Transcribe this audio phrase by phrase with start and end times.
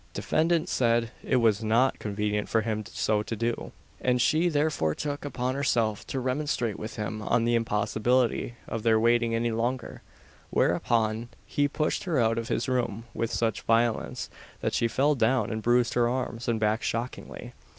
[0.15, 5.23] Defendant said it was not convenient for him so to do, and she therefore took
[5.23, 10.01] upon herself to remonstrate with him on the impossibility of their waiting any longer;
[10.49, 15.51] whereupon he pushed her out of his room with such violence, that she fell down
[15.51, 17.53] and bruised her arms and back shockingly.